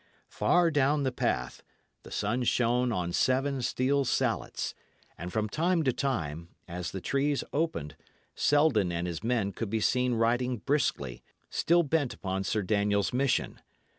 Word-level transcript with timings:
Far 0.31 0.71
down 0.71 1.03
the 1.03 1.11
path, 1.11 1.61
the 2.01 2.09
sun 2.09 2.41
shone 2.43 2.91
on 2.91 3.13
seven 3.13 3.61
steel 3.61 4.03
salets, 4.03 4.73
and 5.15 5.31
from 5.31 5.47
time 5.47 5.83
to 5.83 5.93
time, 5.93 6.49
as 6.67 6.89
the 6.89 7.01
trees 7.01 7.43
opened, 7.53 7.95
Selden 8.33 8.91
and 8.91 9.05
his 9.05 9.23
men 9.23 9.51
could 9.51 9.69
be 9.69 9.79
seen 9.79 10.15
riding 10.15 10.57
briskly, 10.57 11.21
still 11.51 11.83
bent 11.83 12.15
upon 12.15 12.43
Sir 12.43 12.63
Daniel's 12.63 13.13
mission. 13.13 13.61